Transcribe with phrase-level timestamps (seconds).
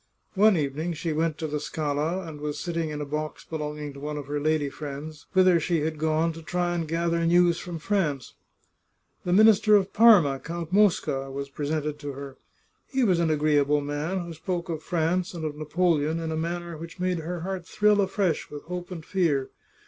[0.33, 3.99] One evening she went to the Scala, and was sitting in a box belonging to
[3.99, 7.77] one of her lady friends, whither she had gone to try and gather news from
[7.77, 8.33] France.
[9.25, 12.37] The Minister of Parma, Count Mosca, was presented to her.
[12.87, 16.75] He was an agreeable man, who spoke of France and of Napoleon in a manner
[16.77, 19.51] which made her heart thrill afresh with hope and fear.